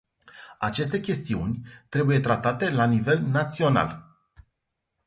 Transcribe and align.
Aceste 0.59 0.99
chestiuni 0.99 1.61
trebuie 1.89 2.19
tratate 2.19 2.71
la 2.71 2.85
nivel 2.85 3.21
național. 3.21 4.17